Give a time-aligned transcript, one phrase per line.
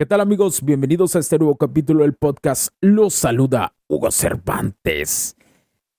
[0.00, 0.62] ¿Qué tal amigos?
[0.64, 2.68] Bienvenidos a este nuevo capítulo del podcast.
[2.80, 5.36] Los saluda Hugo Cervantes.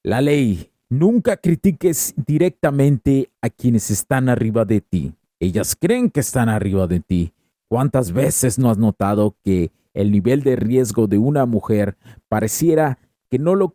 [0.03, 0.71] La ley.
[0.87, 5.15] Nunca critiques directamente a quienes están arriba de ti.
[5.41, 7.33] Ellas creen que están arriba de ti.
[7.67, 11.97] ¿Cuántas veces no has notado que el nivel de riesgo de una mujer
[12.29, 13.73] pareciera que no lo,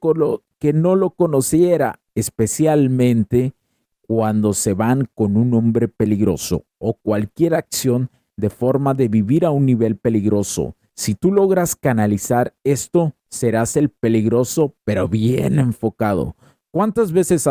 [0.59, 3.53] que no lo conociera, especialmente
[4.01, 9.51] cuando se van con un hombre peligroso o cualquier acción de forma de vivir a
[9.51, 10.75] un nivel peligroso.
[10.95, 16.37] Si tú logras canalizar esto, serás el peligroso, pero bien enfocado.
[16.71, 17.47] ¿Cuántas veces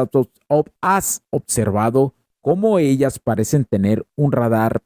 [0.81, 4.81] has observado cómo ellas parecen tener un radar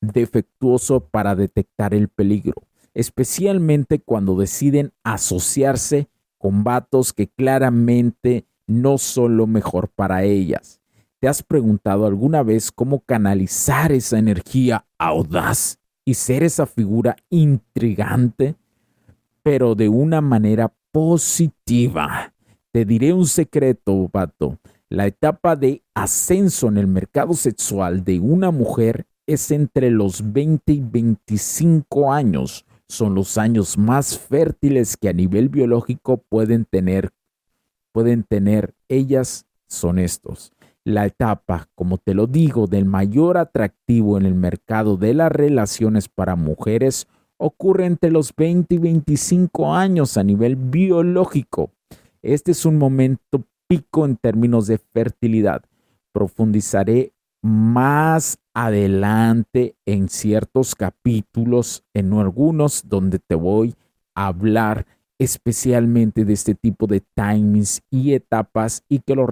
[0.00, 2.54] defectuoso para detectar el peligro?
[2.94, 10.77] Especialmente cuando deciden asociarse con vatos que claramente no son lo mejor para ellas.
[11.20, 18.54] ¿Te has preguntado alguna vez cómo canalizar esa energía audaz y ser esa figura intrigante,
[19.42, 22.32] pero de una manera positiva?
[22.70, 24.60] Te diré un secreto, vato.
[24.88, 30.72] La etapa de ascenso en el mercado sexual de una mujer es entre los 20
[30.72, 32.64] y 25 años.
[32.86, 37.10] Son los años más fértiles que a nivel biológico pueden tener.
[37.90, 40.52] Pueden tener ellas son estos.
[40.88, 46.08] La etapa, como te lo digo, del mayor atractivo en el mercado de las relaciones
[46.08, 51.72] para mujeres ocurre entre los 20 y 25 años a nivel biológico.
[52.22, 55.62] Este es un momento pico en términos de fertilidad.
[56.10, 57.12] Profundizaré
[57.42, 63.74] más adelante en ciertos capítulos, en algunos donde te voy
[64.14, 64.86] a hablar
[65.18, 69.26] especialmente de este tipo de timings y etapas y que lo,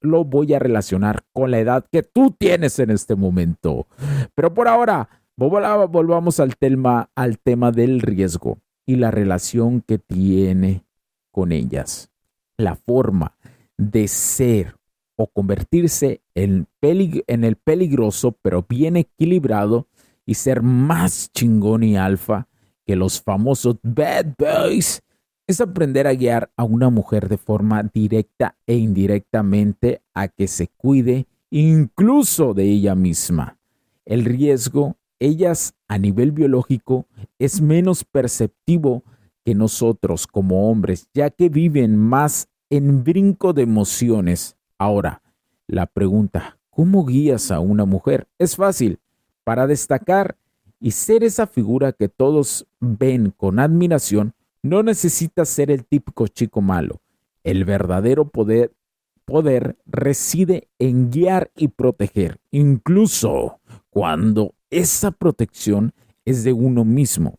[0.00, 3.86] lo, voy a relacionar con la edad que tú tienes en este momento.
[4.34, 10.84] Pero por ahora, volvamos al tema, al tema del riesgo y la relación que tiene
[11.32, 12.10] con ellas.
[12.58, 13.36] La forma
[13.78, 14.76] de ser
[15.16, 19.88] o convertirse en, en el peligroso, pero bien equilibrado
[20.26, 22.46] y ser más chingón y alfa
[22.84, 25.02] que los famosos bad boys
[25.50, 30.68] es aprender a guiar a una mujer de forma directa e indirectamente a que se
[30.68, 33.58] cuide incluso de ella misma.
[34.04, 37.06] El riesgo, ellas a nivel biológico,
[37.38, 39.02] es menos perceptivo
[39.44, 44.56] que nosotros como hombres, ya que viven más en brinco de emociones.
[44.78, 45.22] Ahora,
[45.66, 48.28] la pregunta, ¿cómo guías a una mujer?
[48.38, 49.00] Es fácil.
[49.42, 50.36] Para destacar
[50.78, 56.60] y ser esa figura que todos ven con admiración, no necesitas ser el típico chico
[56.60, 57.00] malo.
[57.44, 58.72] El verdadero poder,
[59.24, 65.92] poder reside en guiar y proteger, incluso cuando esa protección
[66.24, 67.38] es de uno mismo.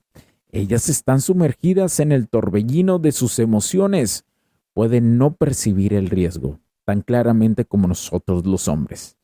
[0.50, 4.26] Ellas están sumergidas en el torbellino de sus emociones.
[4.74, 9.18] Pueden no percibir el riesgo tan claramente como nosotros los hombres.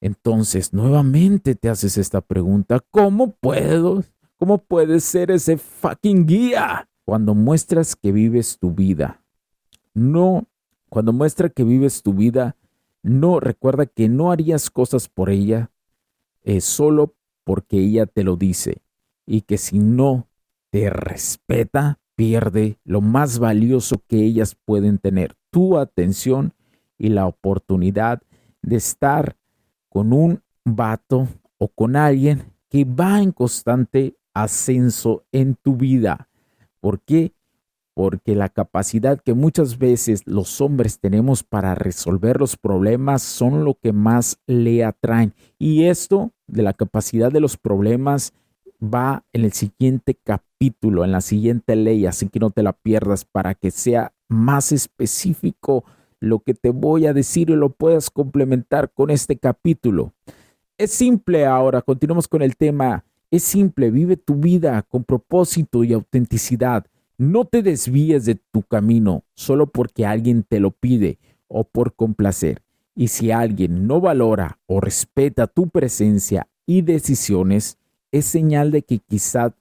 [0.00, 4.04] Entonces, nuevamente te haces esta pregunta, ¿cómo puedo?
[4.38, 6.89] ¿Cómo puedes ser ese fucking guía?
[7.04, 9.22] Cuando muestras que vives tu vida.
[9.94, 10.46] No,
[10.88, 12.56] cuando muestra que vives tu vida,
[13.02, 15.70] no recuerda que no harías cosas por ella
[16.42, 17.14] es solo
[17.44, 18.82] porque ella te lo dice
[19.26, 20.28] y que si no
[20.70, 26.52] te respeta, pierde lo más valioso que ellas pueden tener, tu atención
[26.98, 28.22] y la oportunidad
[28.62, 29.36] de estar
[29.88, 36.28] con un vato o con alguien que va en constante ascenso en tu vida.
[36.80, 37.32] ¿Por qué?
[38.00, 43.74] porque la capacidad que muchas veces los hombres tenemos para resolver los problemas son lo
[43.74, 45.34] que más le atraen.
[45.58, 48.32] Y esto de la capacidad de los problemas
[48.82, 53.26] va en el siguiente capítulo, en la siguiente ley, así que no te la pierdas
[53.26, 55.84] para que sea más específico
[56.20, 60.14] lo que te voy a decir y lo puedas complementar con este capítulo.
[60.78, 63.04] Es simple ahora, continuamos con el tema.
[63.30, 66.86] Es simple, vive tu vida con propósito y autenticidad.
[67.16, 72.62] No te desvíes de tu camino solo porque alguien te lo pide o por complacer.
[72.96, 77.78] Y si alguien no valora o respeta tu presencia y decisiones,
[78.10, 79.52] es señal de que quizás,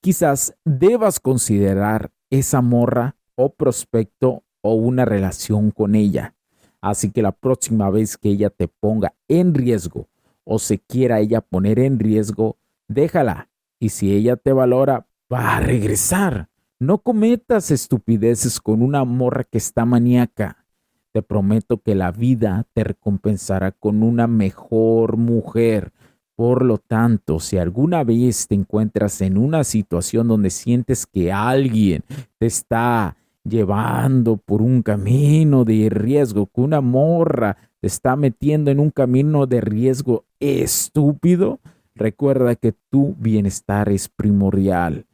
[0.00, 6.34] quizás debas considerar esa morra o prospecto o una relación con ella.
[6.80, 10.08] Así que la próxima vez que ella te ponga en riesgo
[10.44, 12.56] o se quiera ella poner en riesgo,
[12.88, 13.50] déjala.
[13.78, 16.48] Y si ella te valora, va a regresar.
[16.80, 20.64] No cometas estupideces con una morra que está maníaca.
[21.12, 25.92] Te prometo que la vida te recompensará con una mejor mujer.
[26.34, 32.04] Por lo tanto, si alguna vez te encuentras en una situación donde sientes que alguien
[32.38, 38.78] te está llevando por un camino de riesgo, que una morra te está metiendo en
[38.78, 41.58] un camino de riesgo estúpido,
[41.98, 45.06] recuerda que tu bienestar es primordial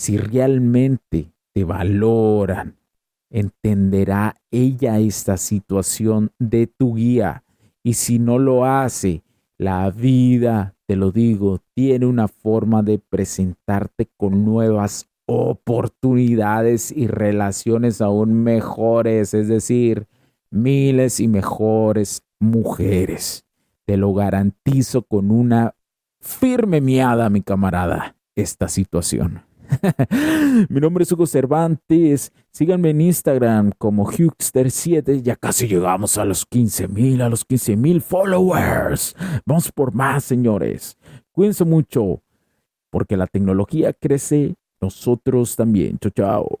[0.00, 2.78] si realmente te valoran,
[3.28, 7.44] entenderá ella esta situación de tu guía.
[7.82, 9.22] Y si no lo hace,
[9.58, 18.00] la vida, te lo digo, tiene una forma de presentarte con nuevas oportunidades y relaciones
[18.00, 20.06] aún mejores, es decir,
[20.50, 23.44] miles y mejores mujeres.
[23.84, 25.74] Te lo garantizo con una
[26.20, 29.42] firme miada, mi camarada, esta situación.
[30.68, 32.32] Mi nombre es Hugo Cervantes.
[32.50, 35.22] Síganme en Instagram como Hugster7.
[35.22, 39.14] Ya casi llegamos a los 15 mil, a los 15 mil followers.
[39.46, 40.96] Vamos por más, señores.
[41.32, 42.22] Cuídense mucho,
[42.90, 45.98] porque la tecnología crece, nosotros también.
[45.98, 46.60] Chao, chao.